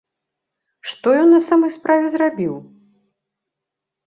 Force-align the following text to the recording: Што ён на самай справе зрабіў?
Што 0.91 1.07
ён 1.23 1.29
на 1.33 1.41
самай 1.49 1.71
справе 1.77 2.05
зрабіў? 2.15 2.53